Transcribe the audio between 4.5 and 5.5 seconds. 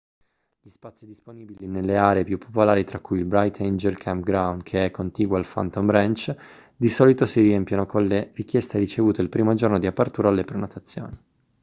che è contiguo al